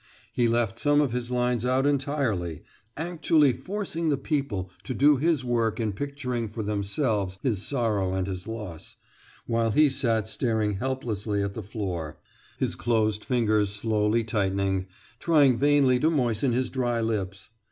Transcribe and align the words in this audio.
He 0.33 0.47
left 0.47 0.79
some 0.79 0.99
of 0.99 1.11
his 1.11 1.29
lines 1.29 1.63
out 1.63 1.85
entirely 1.85 2.63
actually 2.97 3.53
forcing 3.53 4.09
the 4.09 4.17
people 4.17 4.71
to 4.83 4.95
do 4.95 5.17
his 5.17 5.45
work 5.45 5.79
in 5.79 5.93
picturing 5.93 6.49
for 6.49 6.63
themselves 6.63 7.37
his 7.43 7.61
sorrow 7.61 8.15
and 8.15 8.25
his 8.25 8.47
loss 8.47 8.95
while 9.45 9.69
he 9.69 9.91
sat 9.91 10.27
staring 10.27 10.77
helplessly 10.77 11.43
at 11.43 11.53
the 11.53 11.61
floor, 11.61 12.17
his 12.57 12.73
closed 12.73 13.23
fingers 13.23 13.69
slowly 13.69 14.23
tightening, 14.23 14.87
trying 15.19 15.59
vainly 15.59 15.99
to 15.99 16.09
moisten 16.09 16.51
his 16.51 16.71
dry 16.71 16.99
lips. 16.99 17.51